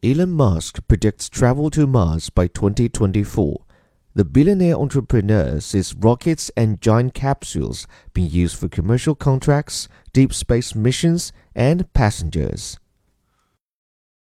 [0.00, 3.64] Elon Musk predicts travel to Mars by 2024.
[4.14, 10.72] The billionaire entrepreneur sees rockets and giant capsules being used for commercial contracts, deep space
[10.76, 12.78] missions, and passengers.